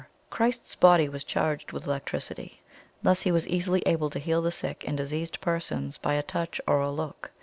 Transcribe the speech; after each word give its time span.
Christ's 0.31 0.73
body 0.73 1.07
was 1.07 1.23
charged 1.23 1.71
with 1.73 1.85
electricity. 1.85 2.63
Thus 3.03 3.21
He 3.21 3.31
was 3.31 3.47
easily 3.47 3.83
able 3.85 4.09
to 4.09 4.17
heal 4.17 4.49
sick 4.49 4.83
and 4.87 4.97
diseased 4.97 5.39
persons 5.41 5.99
by 5.99 6.15
a 6.15 6.23
touch 6.23 6.59
or 6.65 6.79
a 6.81 6.89
look. 6.89 7.29